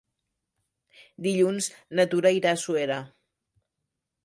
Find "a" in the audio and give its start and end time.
2.57-2.61